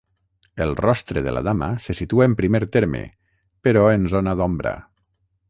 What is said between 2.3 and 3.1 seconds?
primer terme,